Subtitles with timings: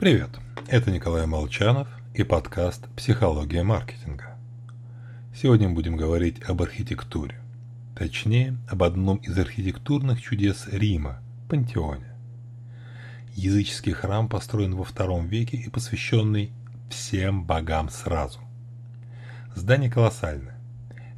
[0.00, 0.30] Привет,
[0.66, 4.38] это Николай Молчанов и подкаст «Психология маркетинга».
[5.36, 7.38] Сегодня мы будем говорить об архитектуре,
[7.94, 12.16] точнее, об одном из архитектурных чудес Рима– Пантеоне.
[13.34, 16.50] Языческий храм построен во втором веке и посвященный
[16.88, 18.40] всем богам сразу.
[19.54, 20.58] Здание колоссальное.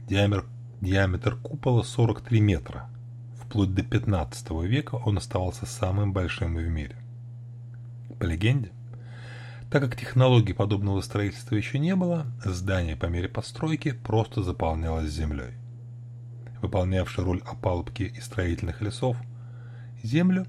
[0.08, 0.44] Диаметр,
[0.80, 2.90] диаметр купола 43 метра.
[3.40, 6.96] Вплоть до 15 века он оставался самым большим в мире.
[8.22, 8.70] По легенде,
[9.68, 15.54] так как технологий подобного строительства еще не было, здание по мере постройки просто заполнялось землей.
[16.60, 19.16] Выполнявший роль опалубки и строительных лесов,
[20.04, 20.46] землю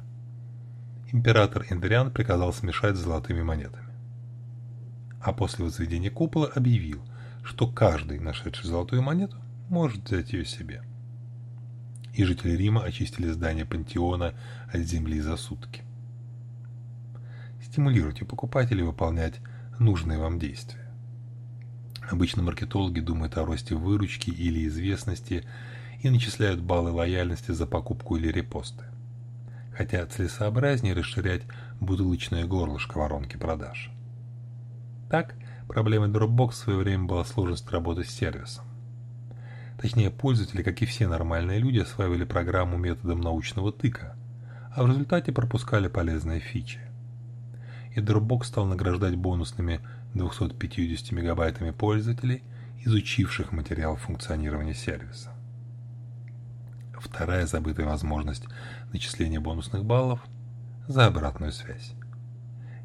[1.11, 3.91] император Эндриан приказал смешать с золотыми монетами.
[5.19, 7.01] А после возведения купола объявил,
[7.43, 9.37] что каждый, нашедший золотую монету,
[9.69, 10.83] может взять ее себе.
[12.13, 14.35] И жители Рима очистили здание пантеона
[14.71, 15.81] от земли за сутки
[17.73, 19.39] стимулируйте покупателей выполнять
[19.79, 20.87] нужные вам действия.
[22.07, 25.43] Обычно маркетологи думают о росте выручки или известности
[26.03, 28.83] и начисляют баллы лояльности за покупку или репосты.
[29.75, 31.41] Хотя целесообразнее расширять
[31.79, 33.89] бутылочное горлышко воронки продаж.
[35.09, 35.33] Так,
[35.67, 38.65] проблемой Dropbox в свое время была сложность работы с сервисом.
[39.81, 44.15] Точнее, пользователи, как и все нормальные люди, осваивали программу методом научного тыка,
[44.75, 46.79] а в результате пропускали полезные фичи
[47.95, 49.81] и Dropbox стал награждать бонусными
[50.13, 52.43] 250 мегабайтами пользователей,
[52.85, 55.31] изучивших материал функционирования сервиса.
[56.99, 58.45] Вторая забытая возможность
[58.91, 60.19] начисления бонусных баллов–
[60.87, 61.93] за обратную связь.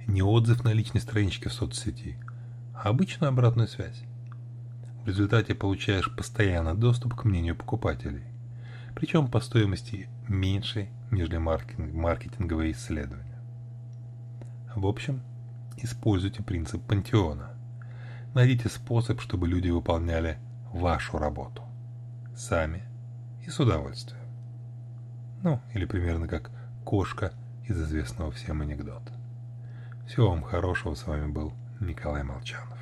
[0.06, 2.16] Не отзыв на личной страничке в соцсети,
[2.74, 4.02] а обычную обратную связь.
[5.04, 8.24] В результате получаешь постоянный доступ к мнению покупателей,
[8.94, 13.27] причем по стоимости меньше, нежели маркетинговые исследования.
[14.78, 15.22] В общем,
[15.76, 17.50] используйте принцип пантеона.
[18.32, 20.38] Найдите способ, чтобы люди выполняли
[20.72, 21.64] вашу работу.
[22.36, 22.84] Сами
[23.44, 24.22] и с удовольствием.
[25.42, 26.52] Ну, или примерно как
[26.84, 27.32] кошка
[27.66, 29.12] из известного всем анекдота.
[30.06, 32.78] Всего вам хорошего, с вами был Николай Молчанов.